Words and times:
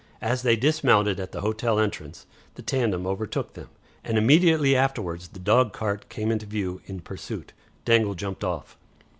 As 0.23 0.41
they 0.41 0.55
dismounted 0.55 1.19
at 1.19 1.31
the 1.31 1.41
hotel 1.41 1.77
entrance, 1.77 2.25
the 2.55 2.63
tandem 2.63 3.05
overtook 3.05 3.53
them, 3.53 3.69
and 4.03 4.17
immediately 4.17 4.75
afterwards 4.75 5.27
the 5.27 5.39
dogcart 5.39 6.09
came 6.09 6.31
into 6.31 6.47
view 6.47 6.81
in 6.87 7.01
pursuit. 7.01 7.53
Dangle 7.85 8.15
jumped 8.15 8.43
off. 8.43 8.75